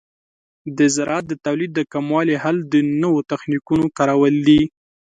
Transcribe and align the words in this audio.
د 0.77 0.79
زراعت 0.95 1.25
د 1.27 1.33
تولید 1.45 1.71
د 1.75 1.81
کموالي 1.93 2.35
حل 2.43 2.57
د 2.73 2.75
نوو 3.01 3.19
تخنیکونو 3.31 3.85
کارول 3.97 4.35
دي. 4.47 4.61